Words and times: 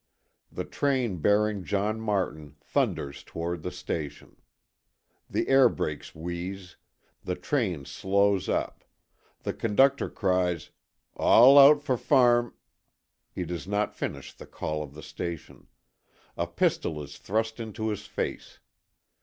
The 0.51 0.65
train 0.65 1.17
bearing 1.17 1.63
John 1.63 1.99
Martin 2.01 2.55
thunders 2.59 3.21
toward 3.21 3.61
the 3.61 3.69
station. 3.69 4.37
The 5.29 5.47
air 5.47 5.69
brakes 5.69 6.15
wheeze, 6.15 6.75
the 7.23 7.35
train 7.35 7.85
slows 7.85 8.49
up; 8.49 8.83
the 9.43 9.53
conductor 9.53 10.09
cries 10.09 10.71
"All 11.15 11.59
out 11.59 11.83
for 11.83 11.97
Farm" 11.97 12.55
He 13.35 13.45
does 13.45 13.67
not 13.67 13.93
finish 13.93 14.33
the 14.33 14.47
call 14.47 14.81
of 14.81 14.95
the 14.95 15.03
station. 15.03 15.67
A 16.35 16.47
pistol 16.47 17.03
is 17.03 17.19
thrust 17.19 17.59
into 17.59 17.89
his 17.89 18.07
face. 18.07 18.57